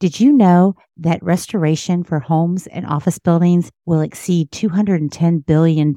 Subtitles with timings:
[0.00, 5.92] Did you know that restoration for homes and office buildings will exceed $210 billion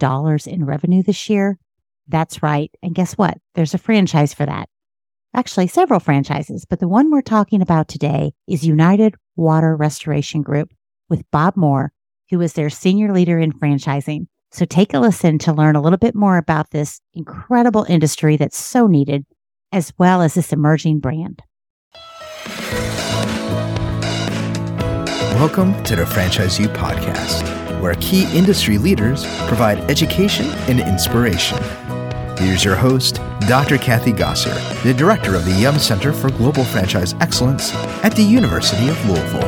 [0.48, 1.60] in revenue this year?
[2.08, 2.72] That's right.
[2.82, 3.38] And guess what?
[3.54, 4.70] There's a franchise for that.
[5.36, 10.72] Actually, several franchises, but the one we're talking about today is United Water Restoration Group
[11.08, 11.94] with Bob Moore,
[12.32, 14.26] who is their senior leader in franchising.
[14.52, 18.58] So take a listen to learn a little bit more about this incredible industry that's
[18.58, 19.28] so needed,
[19.72, 21.44] as well as this emerging brand.
[25.42, 31.58] Welcome to the Franchise U podcast, where key industry leaders provide education and inspiration.
[32.38, 33.16] Here's your host,
[33.48, 33.80] Dr.
[33.80, 34.54] Kathy Gosser,
[34.84, 39.44] the director of the Yum Center for Global Franchise Excellence at the University of Louisville.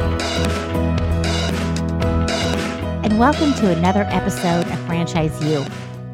[3.04, 5.64] And welcome to another episode of Franchise U.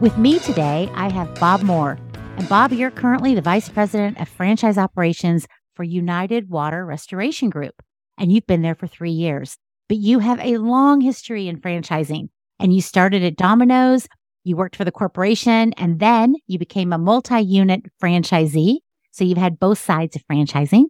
[0.01, 1.97] With me today, I have Bob Moore.
[2.35, 7.81] And Bob, you're currently the Vice President of Franchise Operations for United Water Restoration Group,
[8.17, 9.57] and you've been there for three years
[9.89, 14.07] but you have a long history in franchising and you started at Domino's,
[14.43, 18.77] you worked for the corporation, and then you became a multi unit franchisee.
[19.11, 20.85] So you've had both sides of franchising.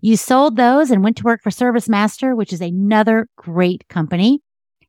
[0.00, 4.40] You sold those and went to work for Service Master, which is another great company.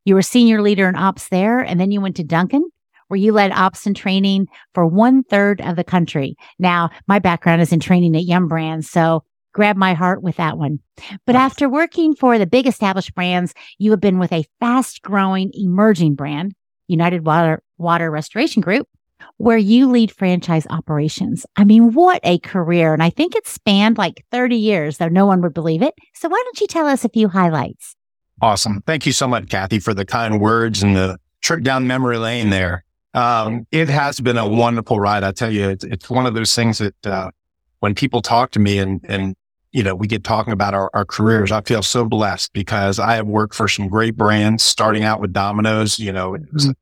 [0.04, 2.70] You were senior leader in ops there, and then you went to Dunkin',
[3.08, 6.36] where you led ops and training for one third of the country.
[6.60, 9.24] Now, my background is in training at Yum Brands, so
[9.56, 10.80] grab my heart with that one.
[11.26, 15.50] But after working for the big established brands, you have been with a fast growing
[15.54, 16.54] emerging brand,
[16.88, 18.90] United Water, Water Restoration Group,
[19.38, 21.46] where you lead franchise operations.
[21.56, 22.94] I mean, what a career.
[22.94, 25.94] And I think it spanned like 30 years, though no one would believe it.
[26.16, 27.96] So why don't you tell us a few highlights?
[28.42, 28.84] Awesome.
[28.86, 32.50] Thank you so much, Kathy, for the kind words and the trip down memory lane
[32.50, 32.84] there.
[33.14, 35.24] Um, it has been a wonderful ride.
[35.24, 37.32] I tell you, it's, it's one of those things that, uh,
[37.80, 39.36] when people talk to me and, and
[39.76, 41.52] you know, we get talking about our, our careers.
[41.52, 45.34] I feel so blessed because I have worked for some great brands, starting out with
[45.34, 46.00] Domino's.
[46.00, 46.76] You know, it was a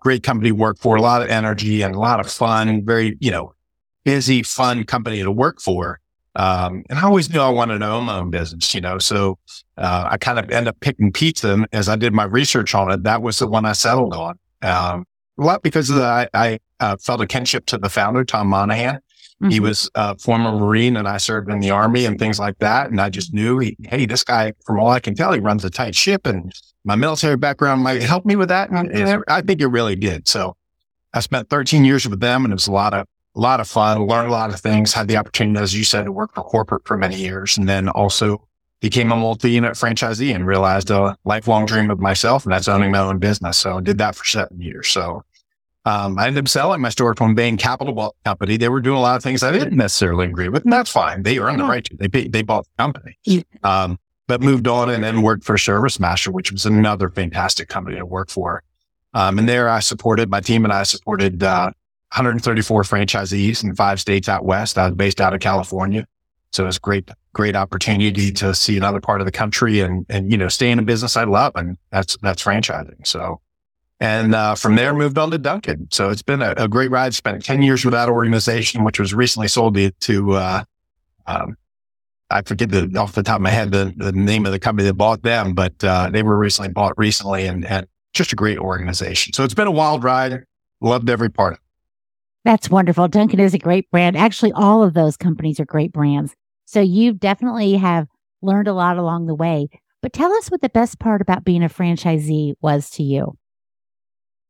[0.00, 3.16] great company to work for, a lot of energy and a lot of fun, very,
[3.18, 3.54] you know,
[4.04, 6.00] busy, fun company to work for.
[6.36, 9.38] Um, and I always knew I wanted to own my own business, you know, so,
[9.78, 13.04] uh, I kind of end up picking pizza as I did my research on it.
[13.04, 14.38] That was the one I settled on.
[14.60, 15.06] Um,
[15.38, 18.98] a lot because the, I, I uh, felt a kinship to the founder, Tom Monaghan.
[19.44, 19.52] Mm-hmm.
[19.52, 22.90] He was a former Marine and I served in the army and things like that.
[22.90, 25.66] And I just knew he, hey, this guy, from all I can tell, he runs
[25.66, 26.50] a tight ship and
[26.82, 28.70] my military background might help me with that.
[28.70, 30.28] And, and I think it really did.
[30.28, 30.56] So
[31.12, 33.06] I spent 13 years with them and it was a lot of,
[33.36, 36.06] a lot of fun, learned a lot of things, had the opportunity, as you said,
[36.06, 37.58] to work for corporate for many years.
[37.58, 38.48] And then also
[38.80, 42.98] became a multi-unit franchisee and realized a lifelong dream of myself and that's owning my
[42.98, 43.58] own business.
[43.58, 44.88] So I did that for seven years.
[44.88, 45.22] So
[45.86, 48.56] um, I ended up selling my store from Bain Capital Company.
[48.56, 51.22] They were doing a lot of things I didn't necessarily agree with, and that's fine.
[51.22, 51.96] They earned the right to.
[51.96, 53.18] They they bought the company,
[53.62, 57.98] um, but moved on and then worked for Service Master, which was another fantastic company
[57.98, 58.62] to work for.
[59.12, 61.70] Um, and there, I supported my team and I supported uh,
[62.14, 64.78] 134 franchisees in five states out west.
[64.78, 66.06] I was based out of California,
[66.52, 70.30] so it was great great opportunity to see another part of the country and and
[70.30, 73.06] you know stay in a business I love, and that's that's franchising.
[73.06, 73.42] So
[74.04, 75.88] and uh, from there, moved on to Dunkin'.
[75.90, 77.14] So it's been a, a, great ride.
[77.14, 80.64] Spent 10 years with that organization, which was recently sold to, uh,
[81.26, 81.56] um,
[82.28, 84.86] I forget the off the top of my head the, the name of the company
[84.86, 88.58] that bought them, but uh, they were recently bought recently and, and just a great
[88.58, 89.32] organization.
[89.32, 90.44] So it's been a wild ride.
[90.82, 91.64] Loved every part of it.
[92.44, 93.08] That's wonderful.
[93.08, 94.18] Dunkin' is a great brand.
[94.18, 96.34] Actually, all of those companies are great brands.
[96.66, 98.06] So you definitely have
[98.42, 99.68] learned a lot along the way.
[100.02, 103.38] But tell us what the best part about being a franchisee was to you.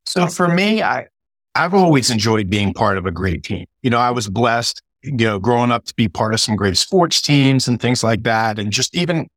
[0.05, 1.07] So for me, I,
[1.55, 3.65] I've always enjoyed being part of a great team.
[3.81, 6.77] You know, I was blessed, you know, growing up to be part of some great
[6.77, 8.59] sports teams and things like that.
[8.59, 9.27] And just even,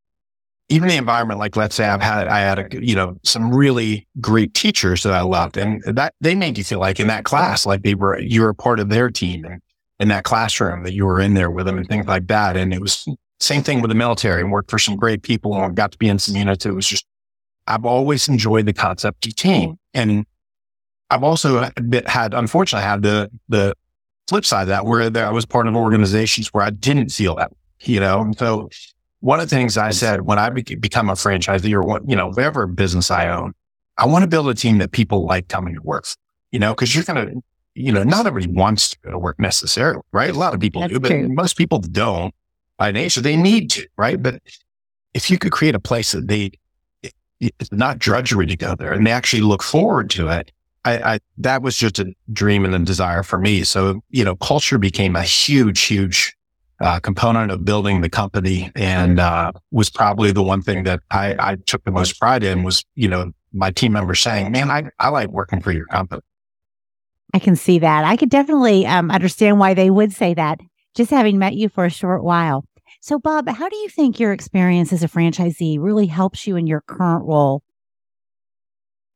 [0.69, 4.07] even the environment, like let's say I've had, I had a, you know, some really
[4.21, 7.65] great teachers that I loved and that they made you feel like in that class,
[7.65, 9.63] like they were, you were a part of their team and
[9.99, 12.57] in that classroom that you were in there with them and things like that.
[12.57, 13.09] And it was
[13.41, 16.09] same thing with the military and worked for some great people and got to be
[16.09, 16.67] in some units.
[16.67, 17.07] It was just,
[17.67, 20.27] I've always enjoyed the concept of team and
[21.11, 21.71] I've also
[22.07, 23.75] had, unfortunately, had the, the
[24.29, 27.53] flip side of that where I was part of organizations where I didn't feel that,
[27.81, 28.21] you know?
[28.21, 28.69] And so
[29.21, 32.15] one of the things I said when I be- become a franchisee or what, you
[32.15, 33.55] know, whatever business I own,
[33.97, 36.07] I want to build a team that people like coming to work,
[36.53, 37.43] you know, cause you're going to,
[37.75, 40.31] you know, not everybody wants to go to work necessarily, right?
[40.31, 41.29] A lot of people That's do, but true.
[41.29, 42.35] most people don't
[42.77, 43.21] by nature.
[43.21, 44.23] They need to, right?
[44.23, 44.43] But
[45.15, 46.53] if you could create a place that they,
[47.41, 50.53] it's not drudgery to go there and they actually look forward to it,
[50.85, 53.65] I, I, that was just a dream and a desire for me.
[53.65, 56.35] So, you know, culture became a huge, huge
[56.81, 61.35] uh, component of building the company and uh, was probably the one thing that I,
[61.39, 64.85] I took the most pride in was, you know, my team members saying, man, I,
[64.99, 66.23] I like working for your company.
[67.35, 68.05] I can see that.
[68.05, 70.61] I could definitely um, understand why they would say that,
[70.95, 72.65] just having met you for a short while.
[73.01, 76.67] So, Bob, how do you think your experience as a franchisee really helps you in
[76.67, 77.63] your current role?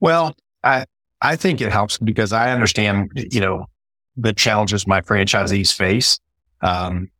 [0.00, 0.84] Well, I
[1.22, 3.66] I think it helps because I understand, you know,
[4.16, 6.18] the challenges my franchisees face.
[6.60, 7.10] Um,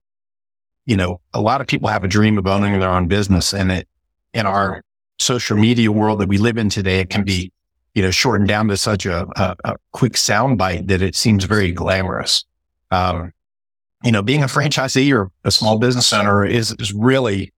[0.85, 3.71] you know, a lot of people have a dream of owning their own business, and
[3.71, 3.89] it
[4.35, 4.83] in our
[5.19, 7.53] social media world that we live in today, it can be,
[7.95, 11.71] you know, shortened down to such a, a, a quick soundbite that it seems very
[11.71, 12.45] glamorous.
[12.91, 13.33] Um,
[14.03, 17.53] you know, being a franchisee or a small business owner is, is really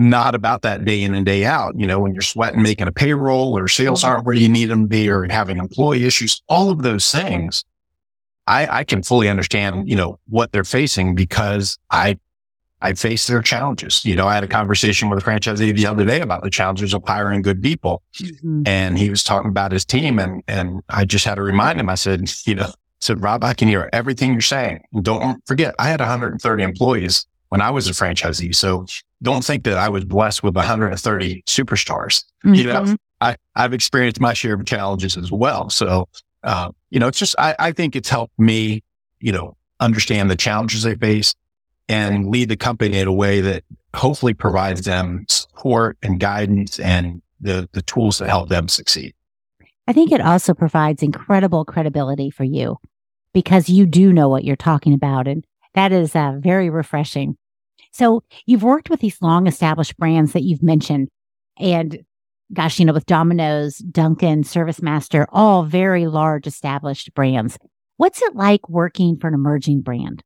[0.00, 1.78] not about that day in and day out.
[1.78, 4.82] You know, when you're sweating making a payroll or sales aren't where you need them
[4.82, 7.64] to be or having employee issues, all of those things,
[8.46, 12.18] I, I can fully understand, you know, what they're facing because I
[12.82, 14.06] I face their challenges.
[14.06, 16.94] You know, I had a conversation with a franchisee the other day about the challenges
[16.94, 18.02] of hiring good people.
[18.14, 18.62] Mm-hmm.
[18.64, 21.90] And he was talking about his team and, and I just had to remind him,
[21.90, 22.70] I said, you know,
[23.00, 24.82] said, Rob, I can hear everything you're saying.
[25.02, 28.54] Don't forget, I had 130 employees when I was a franchisee.
[28.54, 28.86] So
[29.22, 32.24] don't think that I was blessed with 130 superstars.
[32.44, 32.54] Mm-hmm.
[32.54, 32.94] You know, mm-hmm.
[33.20, 35.68] I, I've experienced my share of challenges as well.
[35.68, 36.08] So,
[36.42, 38.82] uh, you know, it's just, I, I think it's helped me,
[39.20, 41.34] you know, understand the challenges they face
[41.88, 43.64] and lead the company in a way that
[43.94, 49.12] hopefully provides them support and guidance and the, the tools to help them succeed.
[49.88, 52.76] I think it also provides incredible credibility for you
[53.34, 55.26] because you do know what you're talking about.
[55.26, 55.44] And
[55.74, 57.36] that is uh, very refreshing.
[57.92, 61.08] So you've worked with these long established brands that you've mentioned.
[61.58, 62.04] And
[62.52, 67.58] gosh, you know, with Domino's, Dunkin', ServiceMaster, all very large established brands.
[67.96, 70.22] What's it like working for an emerging brand?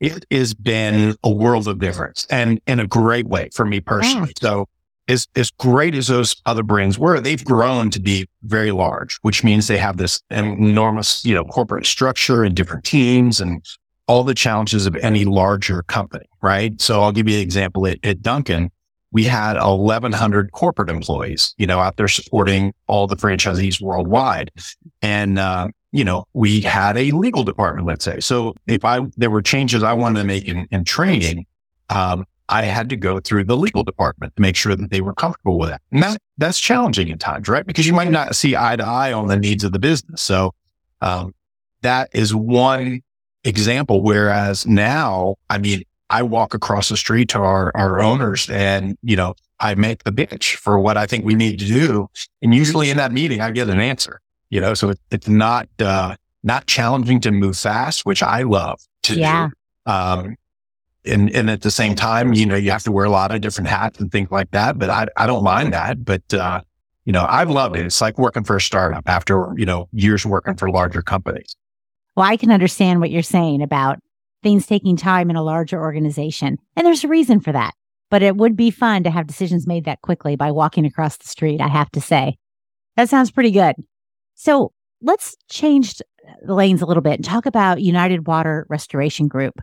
[0.00, 4.32] It has been a world of difference and in a great way for me personally.
[4.42, 4.48] Yeah.
[4.48, 4.68] So
[5.08, 9.44] as, as great as those other brands were, they've grown to be very large, which
[9.44, 13.64] means they have this enormous, you know, corporate structure and different teams and
[14.06, 16.80] all the challenges of any larger company, right?
[16.80, 18.70] So I'll give you an example at, at Dunkin'.
[19.12, 24.50] We had 1100 corporate employees, you know, out there supporting all the franchisees worldwide.
[25.02, 28.20] And, uh, you know, we had a legal department, let's say.
[28.20, 31.44] So if I, there were changes I wanted to make in, in training,
[31.90, 35.14] um, I had to go through the legal department to make sure that they were
[35.14, 35.82] comfortable with that.
[35.90, 37.66] And that, that's challenging at times, right?
[37.66, 40.22] Because you might not see eye to eye on the needs of the business.
[40.22, 40.54] So,
[41.02, 41.34] um,
[41.82, 43.02] that is one
[43.44, 44.02] example.
[44.02, 49.16] Whereas now, I mean, I walk across the street to our, our owners and, you
[49.16, 52.08] know, I make the pitch for what I think we need to do.
[52.42, 55.68] And usually in that meeting, I get an answer, you know, so it, it's not,
[55.78, 59.48] uh, not challenging to move fast, which I love to yeah.
[59.86, 59.92] do.
[59.92, 60.36] Um,
[61.04, 63.40] and, and at the same time, you know, you have to wear a lot of
[63.40, 66.04] different hats and things like that, but I, I don't mind that.
[66.04, 66.60] But, uh,
[67.04, 67.86] you know, I've loved it.
[67.86, 71.56] It's like working for a startup after, you know, years working for larger companies.
[72.16, 73.98] Well, I can understand what you're saying about
[74.42, 76.58] things taking time in a larger organization.
[76.76, 77.74] And there's a reason for that.
[78.10, 81.28] But it would be fun to have decisions made that quickly by walking across the
[81.28, 82.36] street, I have to say.
[82.96, 83.76] That sounds pretty good.
[84.34, 85.94] So let's change
[86.44, 89.54] the lanes a little bit and talk about United Water Restoration Group,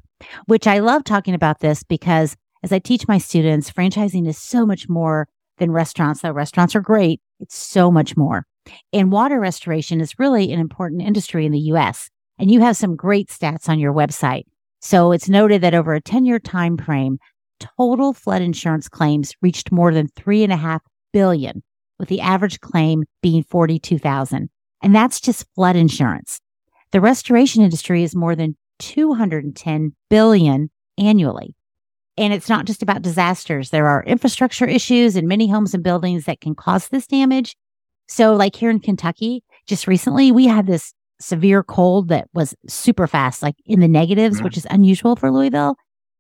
[0.46, 4.66] which I love talking about this because as I teach my students, franchising is so
[4.66, 5.28] much more
[5.60, 7.22] than restaurants, though restaurants are great.
[7.40, 8.46] It's so much more.
[8.92, 12.10] And water restoration is really an important industry in the US.
[12.40, 14.46] And you have some great stats on your website.
[14.80, 17.20] So it's noted that over a 10 year time frame,
[17.60, 20.82] total flood insurance claims reached more than three and a half
[21.12, 21.62] billion,
[22.00, 24.50] with the average claim being 42,000.
[24.82, 26.40] And that's just flood insurance.
[26.92, 31.56] The restoration industry is more than 210 billion annually.
[32.18, 33.70] And it's not just about disasters.
[33.70, 37.56] There are infrastructure issues in many homes and buildings that can cause this damage.
[38.08, 43.08] So like here in Kentucky, just recently we had this severe cold that was super
[43.08, 44.46] fast, like in the negatives, mm-hmm.
[44.46, 45.76] which is unusual for Louisville.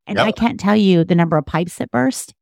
[0.08, 0.28] And yep.
[0.28, 2.34] I can't tell you the number of pipes that burst.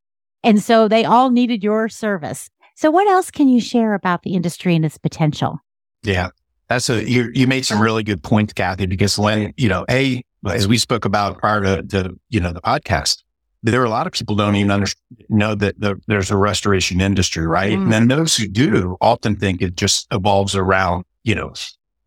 [0.42, 2.48] And so they all needed your service.
[2.74, 5.58] So what else can you share about the industry and its potential?
[6.02, 6.30] Yeah.
[6.68, 7.30] That's a you.
[7.32, 8.86] You made some really good points, Kathy.
[8.86, 12.60] Because when you know, a as we spoke about prior to, to you know the
[12.60, 13.22] podcast,
[13.62, 14.86] there are a lot of people don't even under,
[15.30, 17.72] know that the, there's a restoration industry, right?
[17.72, 17.84] Mm.
[17.84, 21.52] And then those who do often think it just evolves around you know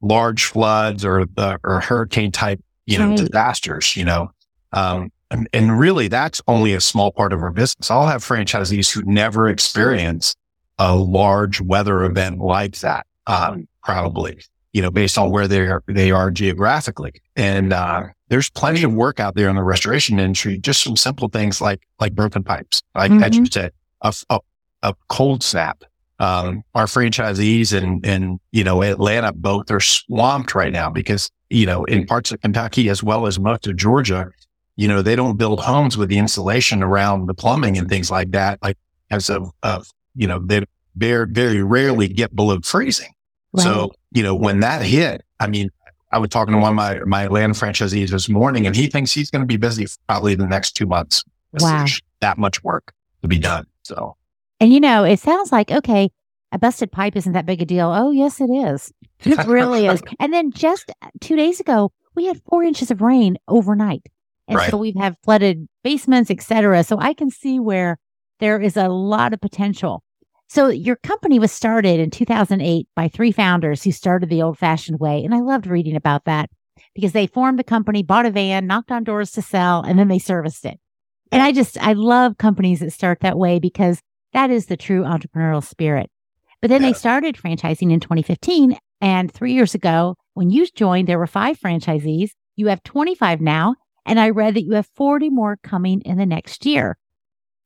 [0.01, 3.17] large floods or the or hurricane type you know right.
[3.17, 3.96] disasters.
[3.96, 4.31] You know,
[4.74, 7.89] um, and, and really that's only a small part of our business.
[7.91, 10.36] I'll have franchisees who never experience
[10.77, 13.05] a large weather event like that.
[13.27, 14.39] Um, probably.
[14.74, 17.13] you know, based on where they are, they are geographically.
[17.36, 21.27] And, uh, there's plenty of work out there in the restoration industry, just some simple
[21.27, 23.34] things like, like broken pipes, like mm-hmm.
[23.34, 24.39] you said, a, a,
[24.84, 25.84] a cold snap.
[26.21, 31.65] Um, our franchisees in, and, you know, Atlanta both are swamped right now because, you
[31.65, 34.29] know, in parts of Kentucky as well as most of Georgia,
[34.75, 38.29] you know, they don't build homes with the insulation around the plumbing and things like
[38.31, 38.59] that.
[38.61, 38.77] Like
[39.09, 40.63] as of, of you know, they
[40.95, 43.13] very, very rarely get below freezing.
[43.53, 43.63] Right.
[43.63, 45.71] So, you know, when that hit, I mean,
[46.11, 49.11] I was talking to one of my, my land franchisees this morning and he thinks
[49.11, 51.23] he's going to be busy probably the next two months.
[51.53, 51.87] Wow.
[52.19, 53.65] That much work to be done.
[53.81, 54.17] So,
[54.62, 56.12] and you know, it sounds like, okay,
[56.51, 57.91] a busted pipe isn't that big a deal.
[57.91, 58.94] Oh, yes, it is.
[59.24, 60.01] It really is.
[60.20, 64.01] And then just uh, two days ago, we had four inches of rain overnight.
[64.48, 64.72] And right.
[64.72, 66.84] so we've had flooded basements, etc.
[66.84, 68.00] So I can see where
[68.39, 70.03] there is a lot of potential.
[70.48, 75.00] So your company was started in 2008 by three founders who started the old fashioned
[75.00, 75.24] way.
[75.24, 76.50] And I loved reading about that
[76.96, 80.08] because they formed the company, bought a van, knocked on doors to sell, and then
[80.08, 80.80] they serviced it.
[81.32, 84.01] And I just, I love companies that start that way because
[84.33, 86.09] that is the true entrepreneurial spirit.
[86.61, 86.89] But then yeah.
[86.89, 88.77] they started franchising in 2015.
[89.01, 92.31] And three years ago, when you joined, there were five franchisees.
[92.55, 93.75] You have 25 now.
[94.05, 96.97] And I read that you have 40 more coming in the next year.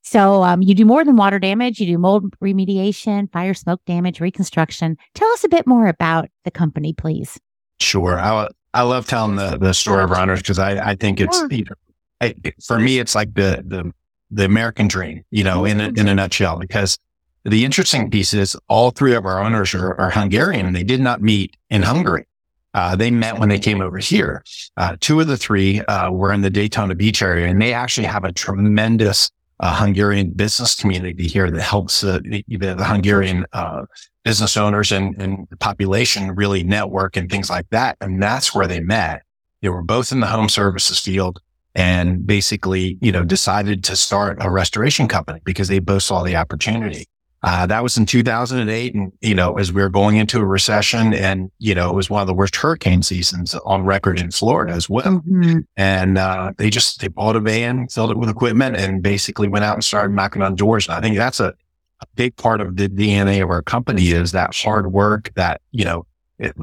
[0.01, 1.79] So um, you do more than water damage.
[1.79, 4.97] You do mold remediation, fire, smoke damage, reconstruction.
[5.15, 7.39] Tell us a bit more about the company, please.
[7.79, 8.19] Sure.
[8.19, 11.65] I, I love telling the, the story of runners because I, I think it's, you
[11.65, 11.75] know,
[12.21, 13.91] I, for me, it's like the, the,
[14.35, 16.97] the American dream, you know, in a, in a nutshell, because
[17.43, 20.99] the interesting piece is all three of our owners are, are Hungarian and they did
[20.99, 22.25] not meet in Hungary.
[22.73, 24.43] Uh, they met when they came over here.
[24.75, 28.05] Uh, two of the three uh, were in the Daytona Beach area, and they actually
[28.05, 33.85] have a tremendous uh, Hungarian business community here that helps uh, the, the, Hungarian uh,
[34.25, 37.95] business owners and, and population really network and things like that.
[38.01, 39.21] And that's where they met.
[39.61, 41.39] They were both in the home services field
[41.75, 46.35] and basically, you know, decided to start a restoration company because they both saw the
[46.35, 47.05] opportunity.
[47.43, 48.95] Uh, that was in 2008.
[48.95, 52.09] And, you know, as we were going into a recession and, you know, it was
[52.09, 55.21] one of the worst hurricane seasons on record in Florida as well.
[55.21, 55.59] Mm-hmm.
[55.77, 59.63] And, uh, they just, they bought a van, filled it with equipment and basically went
[59.63, 60.87] out and started knocking on doors.
[60.87, 61.53] And I think that's a,
[62.01, 65.85] a big part of the DNA of our company is that hard work that, you
[65.85, 66.07] know,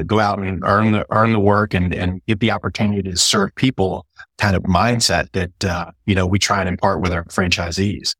[0.06, 3.54] go out and earn the, earn the work and, and get the opportunity to serve
[3.54, 4.06] people
[4.38, 8.14] kind of mindset that, uh, you know, we try and impart with our franchisees.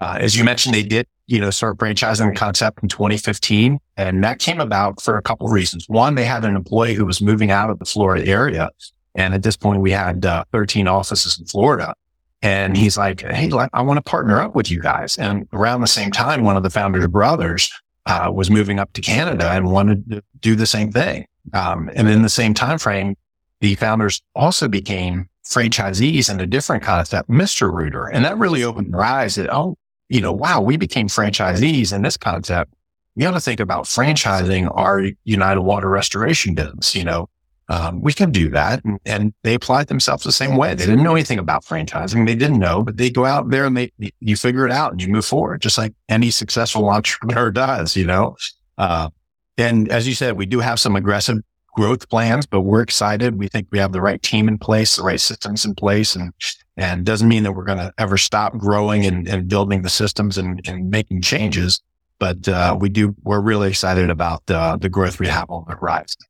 [0.00, 3.78] Uh, as you mentioned, they did, you know, start franchising the concept in 2015.
[3.96, 5.88] And that came about for a couple of reasons.
[5.88, 8.70] One, they had an employee who was moving out of the Florida area.
[9.14, 11.94] And at this point, we had uh, 13 offices in Florida.
[12.42, 15.16] And he's like, Hey, I want to partner up with you guys.
[15.16, 17.70] And around the same time, one of the founders' brothers
[18.06, 21.26] uh, was moving up to Canada and wanted to do the same thing.
[21.52, 23.16] Um, and in the same time frame,
[23.60, 27.72] the founders also became franchisees in a different concept, Mr.
[27.72, 28.06] Rooter.
[28.06, 29.76] And that really opened their eyes that, oh,
[30.08, 32.72] you know, wow, we became franchisees in this concept.
[33.14, 36.94] We got to think about franchising our United Water Restoration business.
[36.94, 37.28] You know,
[37.68, 38.84] um, we can do that.
[38.84, 40.74] And, and, they applied themselves the same way.
[40.74, 42.26] They didn't know anything about franchising.
[42.26, 45.02] They didn't know, but they go out there and they, you figure it out and
[45.02, 48.36] you move forward, just like any successful entrepreneur does, you know?
[48.78, 49.10] Uh,
[49.58, 51.38] and as you said, we do have some aggressive
[51.74, 53.38] growth plans, but we're excited.
[53.38, 56.32] We think we have the right team in place, the right systems in place, and
[56.76, 60.36] and doesn't mean that we're going to ever stop growing and, and building the systems
[60.36, 61.80] and, and making changes.
[62.18, 65.74] But uh, we do, we're really excited about uh, the growth we have on the
[65.74, 66.20] horizon.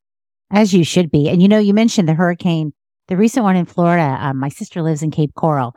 [0.50, 1.28] As you should be.
[1.28, 2.72] And you know, you mentioned the hurricane,
[3.08, 4.16] the recent one in Florida.
[4.20, 5.74] Um, my sister lives in Cape Coral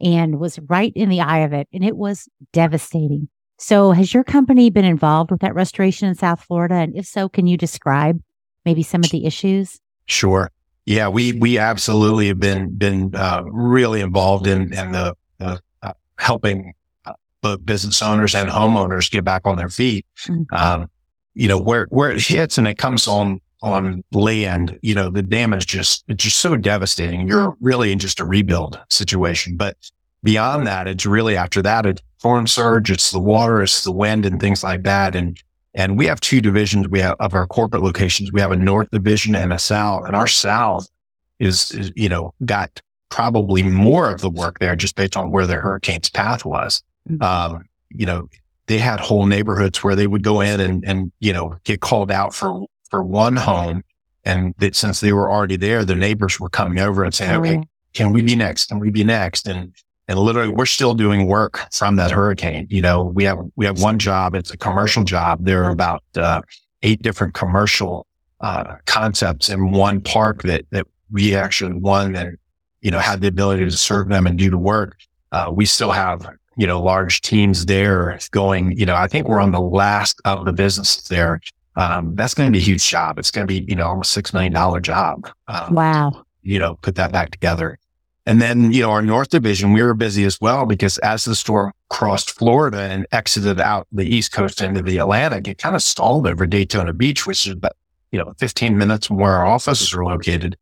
[0.00, 3.28] and was right in the eye of it, and it was devastating.
[3.58, 6.76] So, has your company been involved with that restoration in South Florida?
[6.76, 8.20] And if so, can you describe
[8.64, 9.80] maybe some of the issues?
[10.06, 10.50] Sure.
[10.86, 15.92] Yeah, we we absolutely have been been uh, really involved in in the uh, uh,
[16.18, 16.72] helping
[17.42, 20.06] both business owners and homeowners get back on their feet.
[20.26, 20.54] Mm-hmm.
[20.54, 20.90] Um,
[21.34, 24.78] you know where where it hits and it comes on on land.
[24.82, 27.28] You know the damage just it's just so devastating.
[27.28, 29.76] You're really in just a rebuild situation, but
[30.22, 34.26] beyond that, it's really after that it's storm surge, it's the water, it's the wind,
[34.26, 35.40] and things like that, and
[35.74, 36.88] and we have two divisions.
[36.88, 38.32] We have of our corporate locations.
[38.32, 40.04] We have a north division and a south.
[40.06, 40.88] And our south
[41.38, 45.46] is, is, you know, got probably more of the work there just based on where
[45.46, 46.82] the hurricane's path was.
[47.08, 47.22] Mm-hmm.
[47.22, 48.28] Um, you know,
[48.66, 52.10] they had whole neighborhoods where they would go in and, and, you know, get called
[52.10, 53.82] out for, for one home.
[54.24, 57.62] And that since they were already there, the neighbors were coming over and saying, okay,
[57.94, 58.66] can we be next?
[58.66, 59.48] Can we be next?
[59.48, 59.74] And
[60.08, 62.66] and literally we're still doing work from that hurricane.
[62.68, 64.34] You know, we have, we have one job.
[64.34, 65.44] It's a commercial job.
[65.44, 66.42] There are about, uh,
[66.82, 68.06] eight different commercial,
[68.40, 72.36] uh, concepts in one park that, that we actually won and,
[72.80, 74.96] you know, had the ability to serve them and do the work.
[75.30, 79.40] Uh, we still have, you know, large teams there going, you know, I think we're
[79.40, 81.40] on the last of the businesses there.
[81.80, 83.18] Um, that's going to be a huge job.
[83.18, 85.30] It's going to be, you know, almost $6 million job.
[85.48, 86.26] Um, wow.
[86.42, 87.78] You know, put that back together.
[88.26, 91.34] And then, you know, our North Division, we were busy as well because as the
[91.34, 95.82] storm crossed Florida and exited out the East Coast into the Atlantic, it kind of
[95.82, 97.72] stalled over Daytona Beach, which is about,
[98.12, 100.58] you know, 15 minutes from where our offices are located.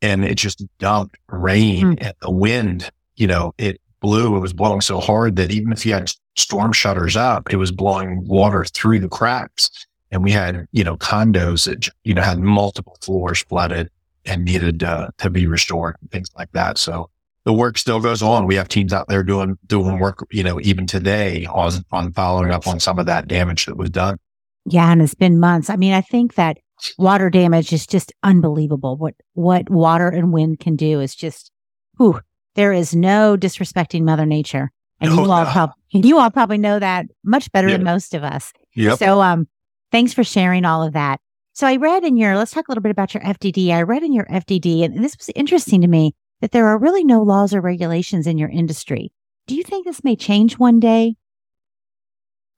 [0.00, 1.98] And it just dumped rain mm.
[2.00, 4.36] and the wind, you know, it blew.
[4.36, 7.72] It was blowing so hard that even if you had storm shutters up, it was
[7.72, 9.70] blowing water through the cracks.
[10.10, 13.90] And we had, you know, condos that, you know, had multiple floors flooded
[14.24, 16.78] and needed uh, to be restored and things like that.
[16.78, 17.10] So
[17.44, 18.46] the work still goes on.
[18.46, 22.50] We have teams out there doing, doing work, you know, even today on, on following
[22.50, 24.18] up on some of that damage that was done.
[24.66, 24.90] Yeah.
[24.90, 25.70] And it's been months.
[25.70, 26.58] I mean, I think that
[26.98, 28.96] water damage is just unbelievable.
[28.96, 31.50] What, what water and wind can do is just,
[31.96, 32.20] whew,
[32.56, 34.70] there is no disrespecting mother nature.
[35.00, 38.52] And you all probably, you all probably know that much better than most of us.
[38.74, 38.98] Yep.
[38.98, 39.48] So, um,
[39.90, 41.20] thanks for sharing all of that.
[41.52, 43.70] So I read in your, let's talk a little bit about your FDD.
[43.70, 47.04] I read in your FDD, and this was interesting to me that there are really
[47.04, 49.12] no laws or regulations in your industry.
[49.46, 51.16] Do you think this may change one day?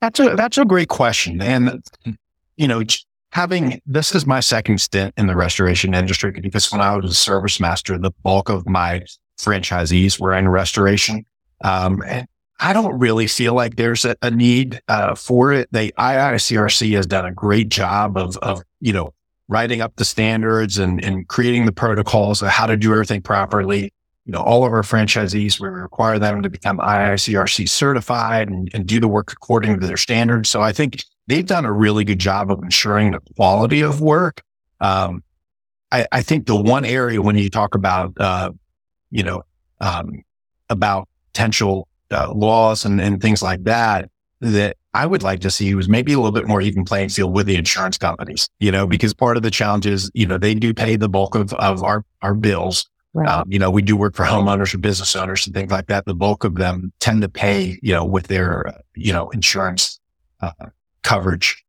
[0.00, 1.80] That's a that's a great question, and
[2.56, 2.82] you know,
[3.30, 7.14] having this is my second stint in the restoration industry because when I was a
[7.14, 9.04] service master, the bulk of my
[9.38, 11.24] franchisees were in restoration,
[11.62, 12.26] um, and
[12.62, 15.68] I don't really feel like there's a, a need uh, for it.
[15.72, 19.12] The IICRC has done a great job of of you know
[19.48, 23.92] writing up the standards and and creating the protocols of how to do everything properly.
[24.24, 28.86] You know, all of our franchisees, we require them to become IICRC certified and, and
[28.86, 30.48] do the work according to their standards.
[30.48, 34.44] So I think they've done a really good job of ensuring the quality of work.
[34.80, 35.24] Um,
[35.90, 38.52] I, I, think the one area when you talk about, uh,
[39.10, 39.42] you know,
[39.80, 40.22] um,
[40.70, 45.74] about potential uh, laws and, and things like that that I would like to see
[45.74, 48.86] was maybe a little bit more even playing field with the insurance companies, you know,
[48.86, 51.82] because part of the challenge is, you know, they do pay the bulk of, of
[51.82, 52.88] our, our bills.
[53.14, 53.28] Right.
[53.28, 56.06] Um, you know, we do work for homeowners or business owners and things like that.
[56.06, 60.00] The bulk of them tend to pay, you know, with their, you know, insurance
[60.40, 60.50] uh,
[61.02, 61.62] coverage.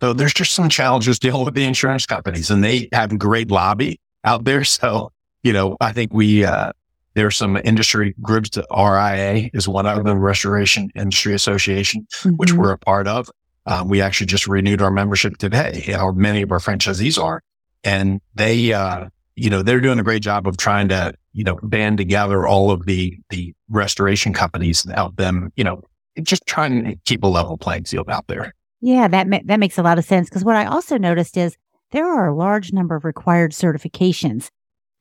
[0.00, 4.00] So there's just some challenges dealing with the insurance companies and they have great lobby
[4.24, 4.64] out there.
[4.64, 6.72] So, you know, I think we, uh,
[7.14, 12.36] there are some industry groups, the RIA is one of them, Restoration Industry Association, mm-hmm.
[12.36, 13.28] which we're a part of.
[13.66, 17.42] Um, we actually just renewed our membership today, or many of our franchisees are.
[17.84, 21.58] And they, uh, you know, they're doing a great job of trying to, you know,
[21.62, 25.82] band together all of the, the restoration companies and help them, you know,
[26.22, 28.54] just trying to keep a level playing field out there.
[28.80, 30.28] Yeah, that, ma- that makes a lot of sense.
[30.28, 31.56] Cause what I also noticed is
[31.92, 34.50] there are a large number of required certifications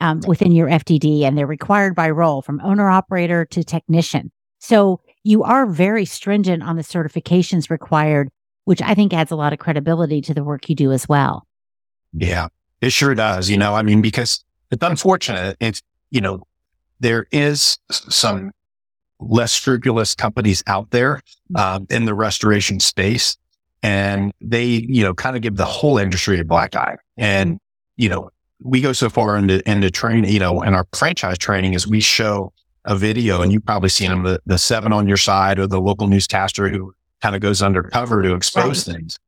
[0.01, 4.31] um, within your FDD, and they're required by role from owner operator to technician.
[4.59, 8.29] So you are very stringent on the certifications required,
[8.65, 11.47] which I think adds a lot of credibility to the work you do as well.
[12.13, 12.47] Yeah,
[12.81, 13.49] it sure does.
[13.49, 15.55] You know, I mean, because it's unfortunate.
[15.59, 16.45] It's, you know,
[16.99, 18.51] there is some
[19.19, 21.21] less scrupulous companies out there
[21.55, 23.37] um, in the restoration space.
[23.83, 26.97] And they, you know, kind of give the whole industry a black eye.
[27.17, 27.59] And,
[27.97, 28.29] you know,
[28.63, 31.99] we go so far into, into training, you know, in our franchise training is we
[31.99, 32.53] show
[32.85, 35.79] a video and you've probably seen them, the, the seven on your side or the
[35.79, 38.95] local newscaster who kind of goes undercover to expose right.
[38.95, 39.19] things.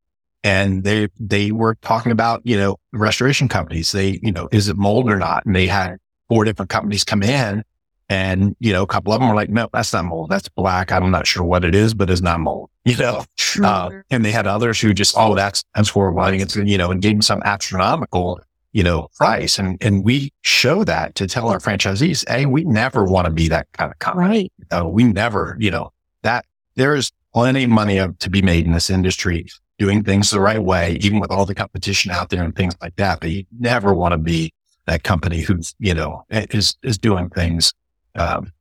[0.42, 3.92] And they, they were talking about, you know, restoration companies.
[3.92, 5.46] They, you know, is it mold or not?
[5.46, 7.64] And they had four different companies come in
[8.08, 10.30] and, you know, a couple of them were like, no, that's not mold.
[10.30, 10.92] That's black.
[10.92, 13.24] I'm not sure what it is, but it's not mold, you know?
[13.62, 16.20] Uh, and they had others who just, oh, that's, that's horrible.
[16.20, 18.40] I think it's, you know, and gave them some astronomical
[18.74, 19.58] you know, price.
[19.58, 23.48] And, and we show that to tell our franchisees, Hey, we never want to be
[23.48, 24.50] that kind of company.
[24.70, 24.82] Right.
[24.82, 28.90] we never, you know, that there is plenty of money to be made in this
[28.90, 29.46] industry
[29.78, 32.96] doing things the right way, even with all the competition out there and things like
[32.96, 33.20] that.
[33.20, 34.52] But you never want to be
[34.86, 37.72] that company who's, you know, is, is doing things,
[38.16, 38.52] um,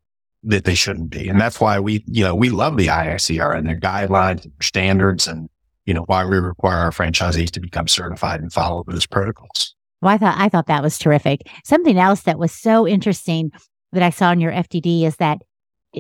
[0.44, 1.28] that they shouldn't be.
[1.28, 5.28] And that's why we, you know, we love the IICR and their guidelines and standards
[5.28, 5.50] and,
[5.86, 9.73] you know, why we require our franchisees to become certified and follow those protocols.
[10.04, 11.48] Well, I thought I thought that was terrific.
[11.64, 13.52] Something else that was so interesting
[13.94, 15.38] that I saw in your FDD is that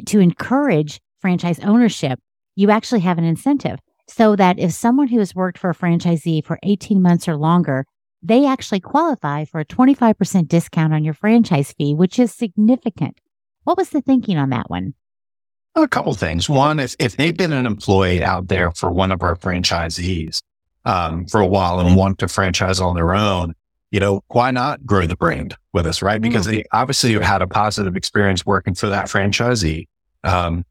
[0.07, 2.19] to encourage franchise ownership,
[2.57, 6.45] you actually have an incentive so that if someone who has worked for a franchisee
[6.45, 7.85] for 18 months or longer,
[8.21, 13.21] they actually qualify for a 25% discount on your franchise fee, which is significant.
[13.63, 14.95] What was the thinking on that one?
[15.75, 16.49] A couple things.
[16.49, 20.41] One, if, if they've been an employee out there for one of our franchisees,
[20.85, 23.53] um, for a while and want to franchise on their own,
[23.93, 26.19] you know, why not grow the brand with us, right?
[26.19, 29.87] Because they obviously had a positive experience working for that franchisee.
[30.23, 30.65] Um,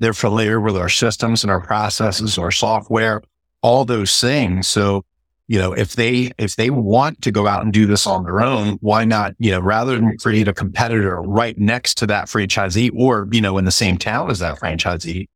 [0.00, 3.22] they're familiar with our systems and our processes, our software,
[3.62, 4.68] all those things.
[4.68, 5.06] So,
[5.48, 8.42] you know, if they, if they want to go out and do this on their
[8.42, 12.90] own, why not, you know, rather than create a competitor right next to that franchisee
[12.94, 15.26] or, you know, in the same town as that franchisee,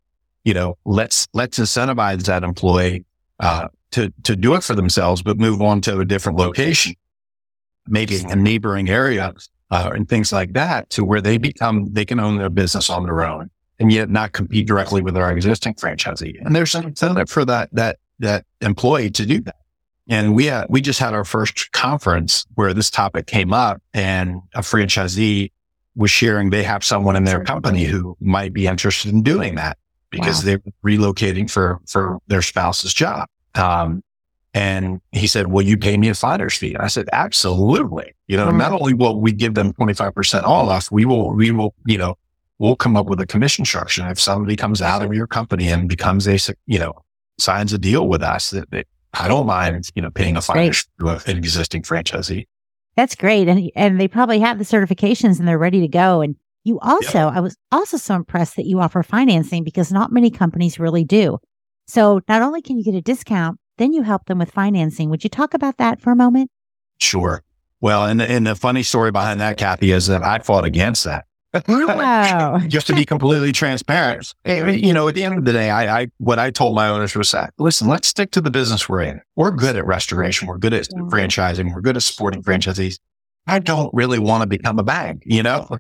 [0.45, 3.07] you know, let's, let's incentivize that employee,
[3.41, 6.95] uh, to, to do it for themselves, but move on to a different location,
[7.89, 9.35] maybe a neighboring area,
[9.71, 13.05] uh, and things like that to where they become, they can own their business on
[13.05, 16.41] their own and yet not compete directly with our existing franchisee.
[16.45, 19.57] And there's an incentive for that, that, that employee to do that.
[20.09, 24.41] And we had, we just had our first conference where this topic came up and
[24.55, 25.51] a franchisee
[25.97, 29.79] was sharing they have someone in their company who might be interested in doing that
[30.11, 30.45] because wow.
[30.45, 33.29] they're relocating for, for their spouse's job.
[33.55, 34.03] Um,
[34.57, 36.73] and he said, will you pay me a finder's fee?
[36.73, 38.15] And I said, absolutely.
[38.27, 38.57] You know, mm-hmm.
[38.57, 42.17] not only will we give them 25% off, we will, we will, you know,
[42.59, 44.09] we'll come up with a commission structure.
[44.09, 46.95] If somebody comes out of your company and becomes a, you know,
[47.39, 50.73] signs a deal with us that, that I don't mind, you know, paying a fine
[51.01, 52.47] to an existing franchisee.
[52.97, 53.49] That's great.
[53.49, 56.23] And, and they probably have the certifications and they're ready to go.
[56.23, 57.35] And you also, yep.
[57.35, 61.41] I was also so impressed that you offer financing because not many companies really do.
[61.87, 65.11] So not only can you get a discount, then you help them with financing.
[65.11, 66.51] Would you talk about that for a moment?
[66.99, 67.43] Sure.
[67.81, 71.27] Well, and, and the funny story behind that, Kathy, is that I fought against that.
[71.69, 72.59] Oh, wow.
[72.69, 74.35] Just to be completely transparent.
[74.45, 76.75] Eh, eh, you know, at the end of the day, I, I, what I told
[76.75, 79.21] my owners was that, listen, let's stick to the business we're in.
[79.37, 80.49] We're good at restoration.
[80.49, 81.09] We're good at mm-hmm.
[81.09, 81.75] franchising.
[81.75, 82.99] We're good at supporting franchisees.
[83.47, 85.79] I don't really want to become a bank, you know?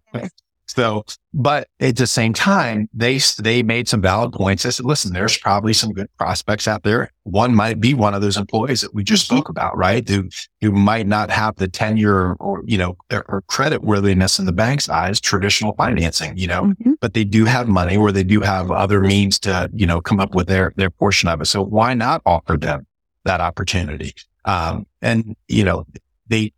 [0.77, 4.62] So, but at the same time, they, they made some valid points.
[4.62, 7.11] They said, listen, there's probably some good prospects out there.
[7.23, 9.37] One might be one of those employees that we just mm-hmm.
[9.37, 10.07] spoke about, right?
[10.07, 10.29] Who,
[10.61, 14.91] who might not have the tenure or, you know, or, credit worthiness in the bank's
[14.91, 16.93] eyes, traditional financing, you know, mm-hmm.
[17.01, 20.21] but they do have money or they do have other means to, you know, come
[20.21, 21.47] up with their, their portion of it.
[21.47, 22.87] So why not offer them
[23.25, 24.15] that opportunity?
[24.45, 25.87] Um, and, you know,
[26.29, 26.53] they,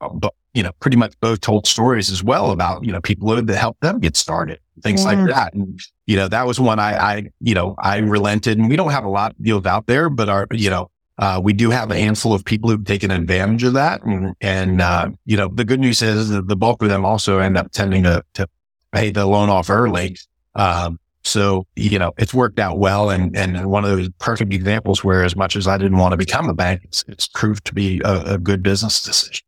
[0.59, 3.81] you know, pretty much both told stories as well about, you know, people that helped
[3.81, 5.13] them get started, things yeah.
[5.13, 5.55] like that.
[5.55, 8.91] And, you know, that was one I, I, you know, I relented and we don't
[8.91, 11.93] have a lot of deals out there, but our, you know, uh, we do have
[11.93, 14.03] a handful of people who've taken advantage of that.
[14.03, 17.39] And, and uh, you know, the good news is that the bulk of them also
[17.39, 18.49] end up tending to, to
[18.91, 20.17] pay the loan off early.
[20.57, 23.11] Um, so, you know, it's worked out well.
[23.11, 26.17] And, and one of those perfect examples where as much as I didn't want to
[26.17, 29.45] become a bank, it's, it's proved to be a, a good business decision.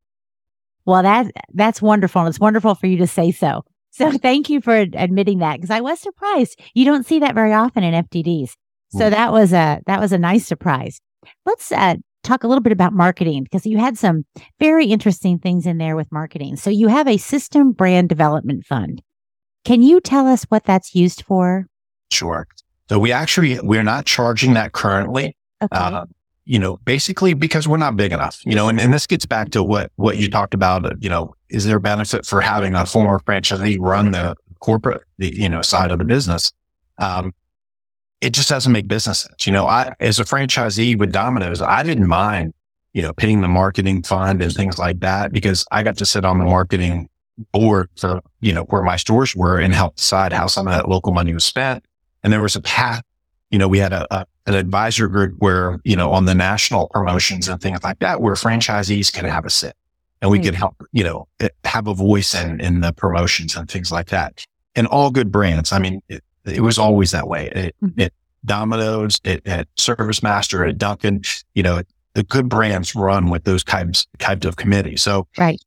[0.91, 2.23] Well, that that's wonderful.
[2.23, 3.63] And it's wonderful for you to say so.
[3.91, 6.61] So thank you for admitting that because I was surprised.
[6.75, 8.55] You don't see that very often in FDDs.
[8.91, 9.11] So mm.
[9.11, 11.01] that was a that was a nice surprise.
[11.47, 14.25] Let's uh, talk a little bit about marketing because you had some
[14.59, 16.57] very interesting things in there with marketing.
[16.57, 19.01] So you have a system brand development fund.
[19.65, 21.67] Can you tell us what that's used for?
[22.11, 22.49] Sure.
[22.89, 25.37] So we actually we're not charging that currently.
[25.63, 25.69] Okay.
[25.71, 26.07] Uh,
[26.51, 29.51] you know, basically because we're not big enough, you know, and, and this gets back
[29.51, 32.75] to what, what you talked about, uh, you know, is there a benefit for having
[32.75, 36.53] a former franchisee run the corporate, the, you know, side of the business?
[36.99, 37.33] Um,
[38.21, 39.47] it just doesn't make business sense.
[39.47, 42.53] You know, I, as a franchisee with Domino's, I didn't mind,
[42.95, 46.25] you know, paying the marketing fund and things like that because I got to sit
[46.25, 47.09] on the marketing
[47.53, 50.89] board for, you know, where my stores were and help decide how some of that
[50.89, 51.85] local money was spent.
[52.25, 53.05] And there was a path
[53.51, 56.89] you know, we had a, a, an advisor group where, you know, on the national
[56.89, 59.75] promotions and things like that, where franchisees can have a sit
[60.21, 60.47] and we right.
[60.47, 64.09] could help, you know, eh, have a voice in, in the promotions and things like
[64.09, 64.45] that.
[64.75, 65.73] And all good brands.
[65.73, 67.49] I mean, it, it was always that way.
[67.49, 68.01] It, mm-hmm.
[68.01, 71.23] it Domino's, it, at Service Master, at Dunkin',
[71.55, 71.83] you know,
[72.15, 75.03] the good brands run with those types, types of committees.
[75.03, 75.61] So, right.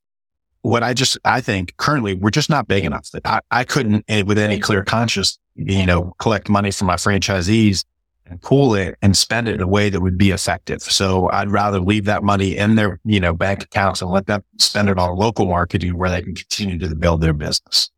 [0.62, 4.04] What I just, I think currently we're just not big enough that I, I couldn't,
[4.08, 7.84] eh, with any clear conscience, you know, collect money from my franchisees
[8.26, 10.82] and pool it and spend it in a way that would be effective.
[10.82, 14.42] So I'd rather leave that money in their, you know, bank accounts and let them
[14.58, 17.90] spend it on local marketing where they can continue to build their business.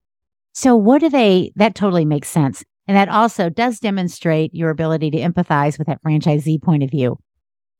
[0.52, 2.64] So what do they, that totally makes sense.
[2.88, 7.18] And that also does demonstrate your ability to empathize with that franchisee point of view.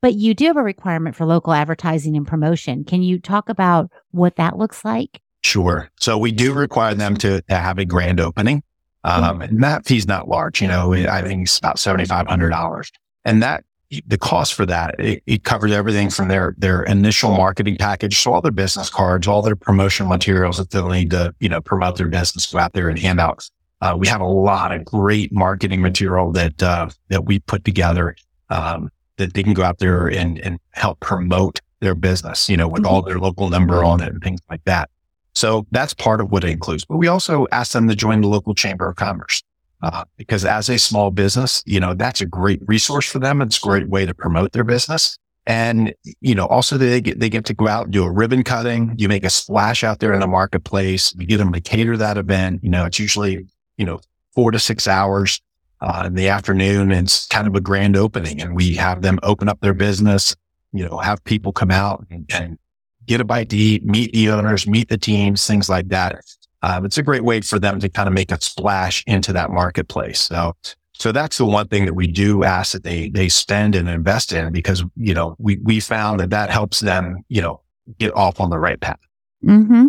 [0.03, 2.85] But you do have a requirement for local advertising and promotion.
[2.85, 5.21] Can you talk about what that looks like?
[5.43, 5.89] Sure.
[6.01, 8.63] So we do require them to, to have a grand opening.
[9.07, 12.91] Um, and that fee's not large, you know, I think it's about $7,500.
[13.25, 13.65] And that,
[14.05, 18.19] the cost for that, it, it covers everything from their, their initial marketing package.
[18.19, 21.61] So all their business cards, all their promotional materials that they'll need to, you know,
[21.61, 23.49] promote their business, go out there and hand out.
[23.81, 28.17] Uh, we have a lot of great marketing material that, uh, that we put together.
[28.51, 32.69] Um, that they can go out there and, and help promote their business, you know,
[32.69, 34.91] with all their local number on it and things like that.
[35.37, 36.87] So that's part of what it includes.
[36.87, 39.43] But we also ask them to join the local chamber of commerce.
[39.83, 43.43] Uh, because as a small business, you know, that's a great resource for them.
[43.43, 45.19] It's a great way to promote their business.
[45.47, 48.45] And, you know, also they get, they get to go out and do a ribbon
[48.45, 48.95] cutting.
[48.97, 51.15] You make a splash out there in the marketplace.
[51.19, 52.65] You get them to cater that event.
[52.65, 53.47] You know, it's usually,
[53.77, 54.01] you know,
[54.35, 55.43] four to six hours,
[55.83, 56.91] uh, in the afternoon.
[56.91, 60.35] It's kind of a grand opening and we have them open up their business,
[60.73, 62.59] you know, have people come out and, and
[63.07, 66.25] get a bite to eat, meet the owners, meet the teams, things like that.
[66.63, 69.51] Um, it's a great way for them to kind of make a splash into that
[69.51, 70.21] marketplace.
[70.21, 70.55] So,
[70.95, 74.33] so that's the one thing that we do ask that they, they spend and invest
[74.33, 77.61] in because, you know, we, we found that that helps them, you know,
[77.99, 78.99] get off on the right path.
[79.45, 79.87] Mm-hmm.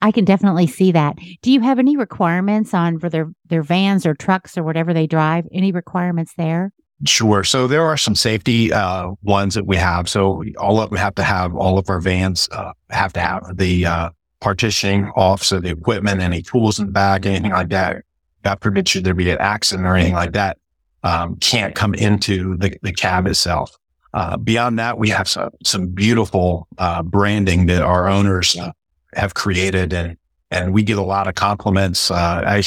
[0.00, 1.16] I can definitely see that.
[1.42, 5.06] Do you have any requirements on for their, their vans or trucks or whatever they
[5.06, 5.46] drive?
[5.52, 6.72] Any requirements there?
[7.06, 7.44] Sure.
[7.44, 10.08] So there are some safety uh, ones that we have.
[10.08, 13.56] So all of them have to have all of our vans uh, have to have
[13.56, 18.04] the uh, partitioning off, so the equipment, any tools in the back, anything like that.
[18.42, 20.58] God forbid should there be an accident or anything like that,
[21.02, 23.76] um, can't come into the, the cab itself.
[24.12, 28.70] Uh, beyond that, we have some some beautiful uh, branding that our owners uh,
[29.14, 30.16] have created, and
[30.50, 32.10] and we get a lot of compliments.
[32.10, 32.62] I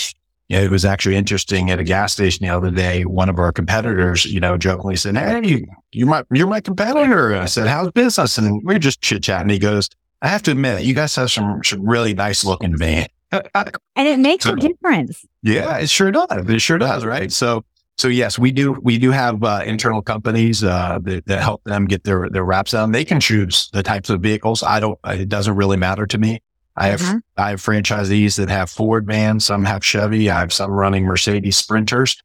[0.49, 3.03] you know, it was actually interesting at a gas station the other day.
[3.03, 7.35] One of our competitors, you know, jokingly said, Hey, you are my, you're my competitor.
[7.35, 8.37] I said, how's business?
[8.37, 9.49] And we are just chit chatting.
[9.49, 9.89] He goes,
[10.21, 13.07] I have to admit, you guys have some, some really nice looking van.
[13.31, 15.25] and it makes so, a difference.
[15.43, 16.49] Yeah, it sure does.
[16.49, 17.03] It sure does.
[17.03, 17.29] Right.
[17.29, 17.65] So,
[17.97, 21.85] so yes, we do, we do have uh, internal companies uh, that, that, help them
[21.85, 22.93] get their, their wraps on.
[22.93, 24.63] They can choose the types of vehicles.
[24.63, 26.39] I don't, it doesn't really matter to me.
[26.77, 27.17] I have mm-hmm.
[27.37, 31.57] I have franchisees that have Ford vans, some have Chevy, I have some running Mercedes
[31.57, 32.21] Sprinters.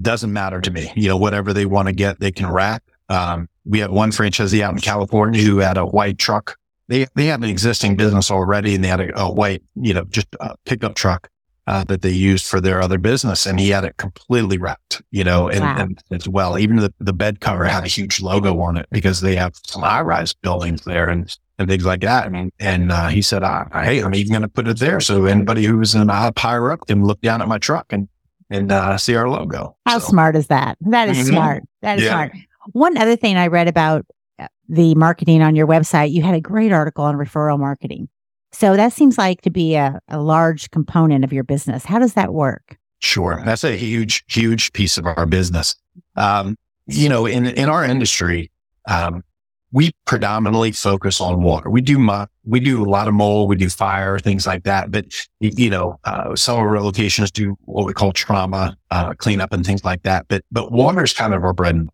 [0.00, 0.92] Doesn't matter to me.
[0.96, 2.82] You know, whatever they want to get, they can wrap.
[3.08, 6.58] Um, we have one franchisee out in California who had a white truck.
[6.88, 10.04] They they had an existing business already, and they had a, a white, you know,
[10.04, 11.30] just a pickup truck
[11.68, 15.00] uh, that they used for their other business, and he had it completely wrapped.
[15.12, 15.76] You know, and, wow.
[15.78, 19.20] and as well, even the the bed cover had a huge logo on it because
[19.20, 22.30] they have some high rise buildings there, and and things like that.
[22.30, 25.00] Mean, and uh, he said, I, I, "Hey, I'm even going to put it there
[25.00, 28.08] so anybody who's in a higher up can look down at my truck and
[28.50, 30.08] and uh, see our logo." How so.
[30.08, 30.76] smart is that?
[30.82, 31.28] That is mm-hmm.
[31.28, 31.62] smart.
[31.80, 32.10] That is yeah.
[32.10, 32.32] smart.
[32.72, 34.04] One other thing I read about
[34.38, 38.08] uh, the marketing on your website, you had a great article on referral marketing.
[38.52, 41.84] So that seems like to be a, a large component of your business.
[41.84, 42.76] How does that work?
[42.98, 45.74] Sure, that's a huge, huge piece of our business.
[46.16, 48.50] Um, you know, in in our industry,
[48.88, 49.24] um,
[49.72, 51.70] we predominantly focus on water.
[51.70, 54.90] We do mu- we do a lot of mold, we do fire, things like that.
[54.90, 55.06] But
[55.40, 59.64] you know, uh, some of our locations do what we call trauma uh, cleanup and
[59.64, 60.26] things like that.
[60.28, 61.90] But but water is kind of our bread and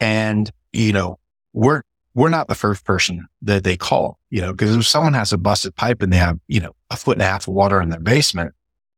[0.00, 1.18] and you know
[1.52, 1.82] we're
[2.14, 4.18] we're not the first person that they call.
[4.30, 6.96] You know, because if someone has a busted pipe and they have you know a
[6.96, 8.54] foot and a half of water in their basement,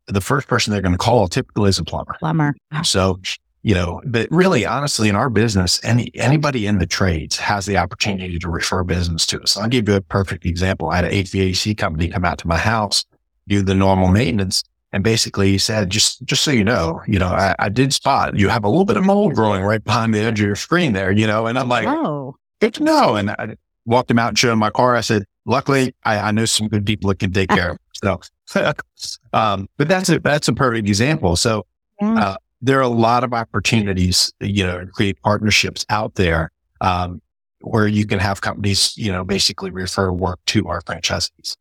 [0.07, 2.17] the first person they're going to call typically is a plumber.
[2.19, 2.55] Plumber.
[2.83, 3.19] So
[3.64, 7.79] you know, but really, honestly, in our business, any anybody in the trades has the
[7.79, 9.57] opportunity to refer business to us.
[9.57, 10.90] I'll give you a perfect example.
[10.90, 13.07] I had an HVAC company come out to my house,
[13.48, 17.29] do the normal maintenance, and basically he said, just just so you know, you know,
[17.29, 20.20] I, I did spot you have a little bit of mold growing right behind the
[20.20, 23.16] edge of your screen there, you know, and I'm like, oh, good to know.
[23.16, 24.94] And I walked him out and showed him my car.
[24.94, 27.79] I said, luckily, I, I know some good people that can take care of.
[28.03, 28.20] So,
[29.33, 31.37] um, but that's a that's a perfect example.
[31.37, 31.64] So.
[32.03, 36.50] Uh, there are a lot of opportunities, you know, to create partnerships out there
[36.81, 37.20] um,
[37.61, 41.57] where you can have companies, you know, basically refer work to our franchisees.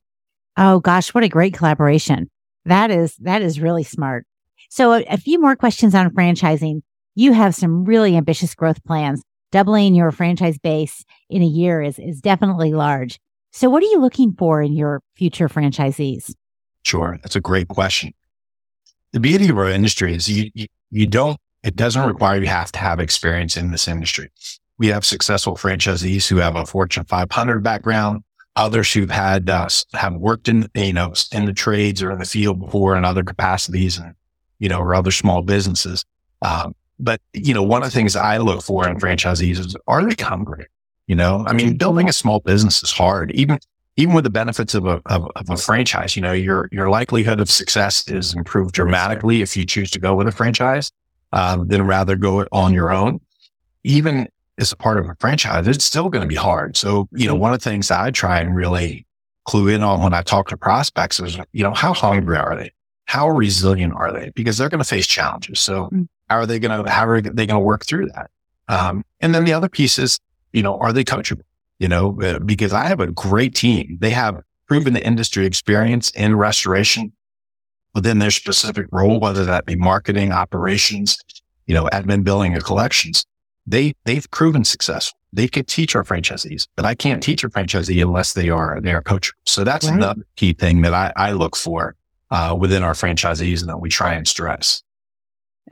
[0.55, 2.29] Oh gosh, what a great collaboration!
[2.65, 4.25] That is that is really smart.
[4.69, 6.81] So a, a few more questions on franchising.
[7.15, 9.21] You have some really ambitious growth plans.
[9.51, 13.19] Doubling your franchise base in a year is is definitely large.
[13.51, 16.33] So what are you looking for in your future franchisees?
[16.85, 18.13] Sure, that's a great question.
[19.13, 22.71] The beauty of our industry is you, you you don't, it doesn't require you have
[22.73, 24.29] to have experience in this industry.
[24.77, 28.23] We have successful franchisees who have a Fortune 500 background,
[28.55, 32.25] others who've had, uh, have worked in, you know, in the trades or in the
[32.25, 34.13] field before in other capacities and,
[34.59, 36.05] you know, or other small businesses.
[36.43, 40.03] Um, but, you know, one of the things I look for in franchisees is are
[40.03, 40.67] they hungry?
[41.07, 43.31] You know, I mean, building a small business is hard.
[43.31, 43.59] Even,
[43.95, 47.39] even with the benefits of a, of, of, a franchise, you know, your, your likelihood
[47.39, 50.91] of success is improved dramatically if you choose to go with a franchise,
[51.31, 53.19] um, than rather go on your own.
[53.83, 54.27] Even
[54.57, 56.75] as a part of a franchise, it's still going to be hard.
[56.77, 59.05] So, you know, one of the things I try and really
[59.45, 62.71] clue in on when I talk to prospects is, you know, how hungry are they?
[63.05, 64.31] How resilient are they?
[64.35, 65.59] Because they're going to face challenges.
[65.59, 66.07] So mm.
[66.29, 68.31] how are they going to, how are they going to work through that?
[68.69, 70.19] Um, And then the other piece is,
[70.51, 71.43] you know, are they coachable?
[71.79, 73.97] You know, uh, because I have a great team.
[73.99, 77.11] They have proven the industry experience in restoration
[77.93, 81.17] within their specific role, whether that be marketing, operations,
[81.65, 83.25] you know, admin, billing, or collections.
[83.65, 85.17] They they've proven successful.
[85.31, 88.93] They could teach our franchisees, but I can't teach a franchisee unless they are they
[88.93, 89.33] are coachable.
[89.45, 89.95] So that's right.
[89.95, 91.95] another key thing that I, I look for
[92.29, 94.83] uh, within our franchisees and that we try and stress.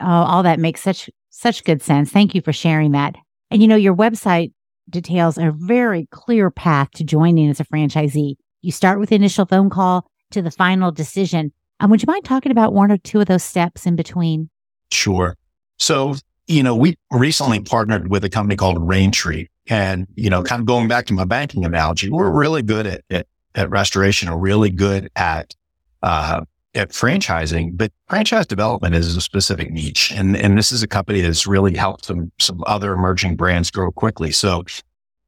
[0.00, 2.10] Oh, all that makes such such good sense.
[2.10, 3.16] Thank you for sharing that.
[3.50, 4.52] And you know, your website
[4.90, 8.36] details a very clear path to joining as a franchisee.
[8.62, 11.52] You start with the initial phone call to the final decision.
[11.80, 14.50] Um, would you mind talking about one or two of those steps in between?
[14.90, 15.36] Sure.
[15.78, 16.14] So,
[16.46, 19.48] you know, we recently partnered with a company called Raintree.
[19.68, 23.02] And, you know, kind of going back to my banking analogy, we're really good at,
[23.10, 25.54] at, at restoration or really good at,
[26.02, 26.42] uh,
[26.74, 30.12] at franchising, but franchise development is a specific niche.
[30.14, 33.90] And, and this is a company that's really helped some, some other emerging brands grow
[33.92, 34.32] quickly.
[34.32, 34.64] So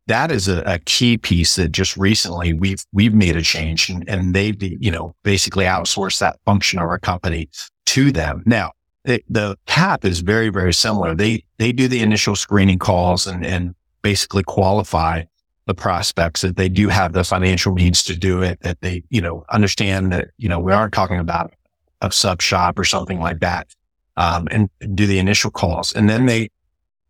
[0.06, 4.08] that is a, a key piece that just recently we've, we've made a change and,
[4.08, 7.48] and they've, you know, basically outsourced that function of our company
[7.86, 8.42] to them.
[8.46, 8.72] Now,
[9.04, 11.14] the, the CAP is very, very similar.
[11.14, 15.24] They, they do the initial screening calls and, and basically qualify
[15.66, 19.20] the prospects that they do have the financial means to do it, that they, you
[19.20, 21.54] know, understand that, you know, we aren't talking about
[22.00, 23.68] a sub shop or something like that.
[24.16, 25.92] Um, and, do the initial calls.
[25.92, 26.50] And then they,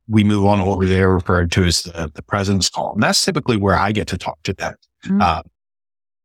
[0.09, 2.95] we move on to what they're referred to as the, the president's call.
[2.95, 4.75] And that's typically where I get to talk to them.
[5.05, 5.21] Mm-hmm.
[5.21, 5.43] Uh,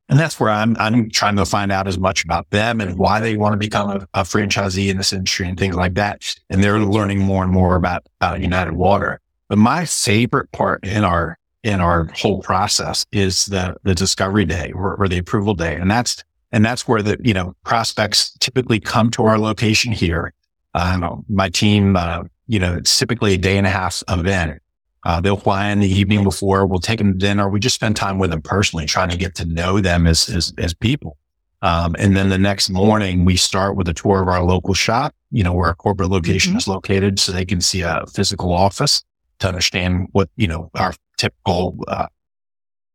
[0.08, 3.20] and that's where I'm, I'm trying to find out as much about them and why
[3.20, 6.36] they want to become a, a franchisee in this industry and things like that.
[6.50, 9.20] And they're learning more and more about uh, United Water.
[9.50, 14.72] But my favorite part in our in our whole process is the the discovery day
[14.74, 18.80] or, or, the approval day, and that's and that's where the you know prospects typically
[18.80, 20.34] come to our location here.
[20.74, 24.62] Um, my team, uh, you know, it's typically a day and a half event.
[25.04, 26.66] Uh, they'll fly in the evening before.
[26.66, 27.50] We'll take them to dinner.
[27.50, 30.54] We just spend time with them personally, trying to get to know them as as,
[30.58, 31.18] as people.
[31.62, 35.14] Um, and then the next morning, we start with a tour of our local shop,
[35.32, 36.60] you know, where our corporate location mm-hmm.
[36.60, 39.04] is located, so they can see a physical office
[39.40, 42.08] to understand what, you know, our typical uh,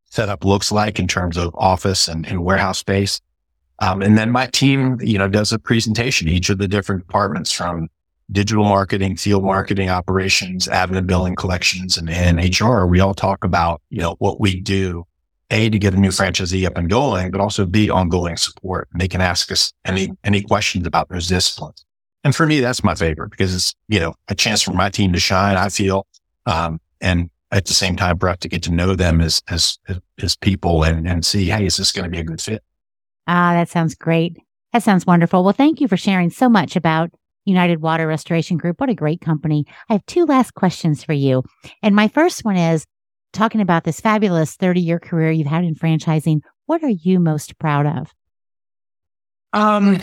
[0.07, 3.21] setup looks like in terms of office and, and warehouse space.
[3.81, 7.53] Um, and then my team, you know, does a presentation, each of the different departments
[7.53, 7.89] from
[8.31, 12.87] digital marketing, field marketing operations, admin billing collections and, and HR.
[12.87, 15.05] We all talk about, you know, what we do,
[15.51, 18.89] A, to get a new franchisee up and going, but also B, ongoing support.
[18.93, 21.85] And they can ask us any, any questions about those disciplines.
[22.23, 25.13] And for me, that's my favorite because it's, you know, a chance for my team
[25.13, 26.07] to shine, I feel,
[26.47, 29.79] um, and at the same time, Brett, to get to know them as, as,
[30.23, 32.63] as people and, and see, hey, is this going to be a good fit?
[33.27, 34.37] Ah, that sounds great.
[34.73, 35.45] That sounds wonderful.
[35.45, 37.11] Well, thank you for sharing so much about
[37.45, 38.81] United Water Restoration Group.
[38.81, 39.65] What a great company.
[39.89, 41.45] I have two last questions for you.
[41.83, 42.85] And my first one is
[43.33, 46.41] talking about this fabulous 30 year career you've had in franchising.
[46.67, 48.13] What are you most proud of?
[49.53, 50.01] Um,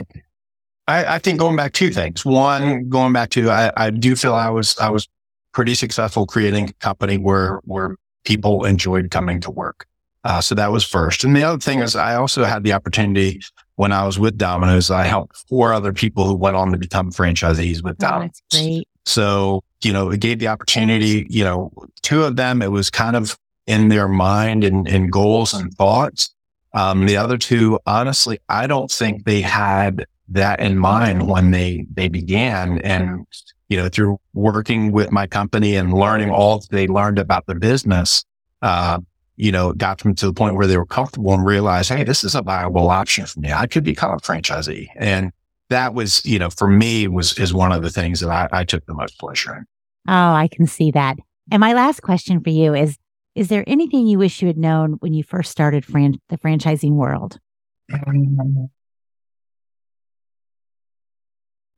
[0.88, 2.24] I, I think going back two things.
[2.24, 5.08] One, going back to I, I do feel I was I was
[5.54, 9.86] pretty successful creating a company where, where people enjoyed coming to work.
[10.24, 11.24] Uh, so that was first.
[11.24, 13.42] And the other thing is I also had the opportunity
[13.76, 17.12] when I was with Domino's, I helped four other people who went on to become
[17.12, 18.42] franchisees with oh, Domino's.
[18.52, 18.88] great.
[19.06, 21.72] So, you know, it gave the opportunity, you know,
[22.04, 23.36] two of them, it was kind of
[23.66, 26.30] in their mind and, and goals and thoughts.
[26.74, 31.88] Um, the other two, honestly, I don't think they had that in mind when they,
[31.92, 32.78] they began.
[32.80, 33.26] And
[33.72, 38.26] you know, through working with my company and learning all they learned about the business,
[38.62, 39.00] uh,
[39.38, 42.26] you know, got them to the point where they were comfortable and realized, Hey, this
[42.26, 43.54] is a viable option for me.
[43.54, 44.90] I could become a franchisee.
[44.98, 45.32] And
[45.70, 48.66] that was, you know, for me was, is one of the things that I, I
[48.66, 49.66] took the most pleasure in.
[50.10, 51.16] Oh, I can see that.
[51.50, 52.98] And my last question for you is,
[53.36, 56.96] is there anything you wish you had known when you first started fran- the franchising
[56.96, 57.40] world?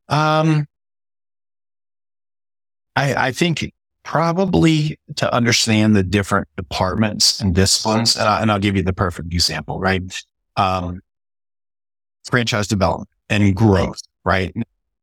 [0.10, 0.66] Um,
[2.96, 8.18] I, I think probably to understand the different departments and disciplines.
[8.18, 10.02] And, I, will give you the perfect example, right?
[10.58, 11.02] Um,
[12.26, 14.54] franchise development and growth, right?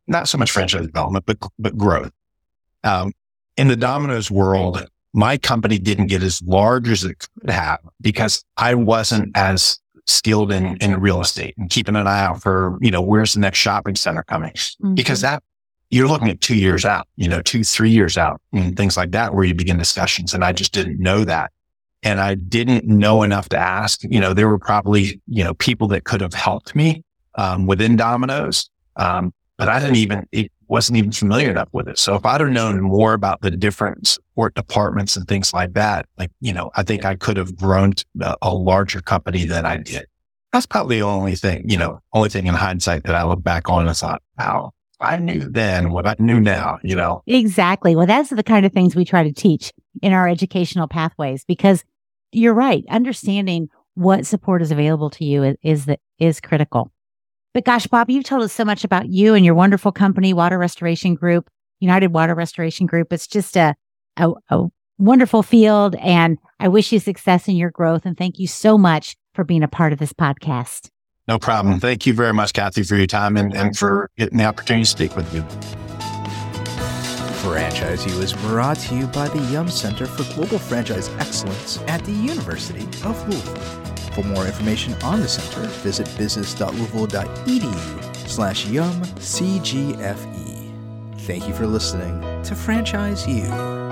[0.06, 2.12] Not so much franchise development, but, but growth.
[2.84, 3.12] Um,
[3.56, 8.44] in the Domino's world, my company didn't get as large as it could have because
[8.56, 12.90] I wasn't as skilled in, in real estate and keeping an eye out for, you
[12.90, 14.52] know, where's the next shopping center coming?
[14.52, 14.94] Mm-hmm.
[14.94, 15.42] Because that
[15.90, 19.10] you're looking at two years out, you know, two, three years out and things like
[19.10, 20.32] that where you begin discussions.
[20.32, 21.52] And I just didn't know that.
[22.02, 25.88] And I didn't know enough to ask, you know, there were probably, you know, people
[25.88, 28.70] that could have helped me, um, within Domino's.
[28.96, 31.98] Um, but I didn't even, it wasn't even familiar enough with it.
[31.98, 36.06] So if I'd have known more about the different support departments and things like that,
[36.16, 37.92] like, you know, I think I could have grown
[38.40, 40.06] a larger company than I did.
[40.52, 43.68] That's probably the only thing, you know, only thing in hindsight that I look back
[43.68, 47.22] on and thought, wow, I knew then what I knew now, you know?
[47.26, 47.96] Exactly.
[47.96, 49.72] Well, that's the kind of things we try to teach
[50.02, 51.84] in our educational pathways because
[52.32, 52.84] you're right.
[52.90, 56.92] Understanding what support is available to you is, is that is critical.
[57.54, 60.58] But gosh, Bob, you've told us so much about you and your wonderful company, Water
[60.58, 63.12] Restoration Group, United Water Restoration Group.
[63.12, 63.74] It's just a,
[64.16, 64.66] a, a
[64.98, 65.96] wonderful field.
[65.96, 68.04] And I wish you success in your growth.
[68.04, 70.89] And thank you so much for being a part of this podcast.
[71.30, 71.74] No problem.
[71.74, 71.80] Mm-hmm.
[71.80, 74.90] Thank you very much, Kathy, for your time and, and for getting the opportunity to
[74.90, 75.42] speak with you.
[77.48, 82.04] Franchise U is brought to you by the Yum Center for Global Franchise Excellence at
[82.04, 83.54] the University of Louisville.
[84.12, 90.72] For more information on the center, visit business.louisville.edu slash yum CGFE.
[91.20, 93.89] Thank you for listening to Franchise U.